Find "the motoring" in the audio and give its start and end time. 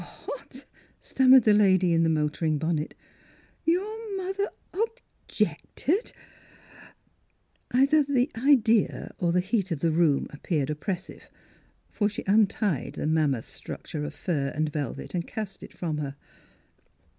2.01-2.57